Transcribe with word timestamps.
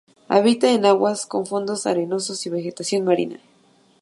Habita 0.29 0.71
en 0.71 0.83
aguas 0.87 1.27
con 1.27 1.45
fondos 1.45 1.85
arenosos 1.85 2.43
y 2.47 2.49
vegetación 2.49 3.03
marina. 3.05 3.39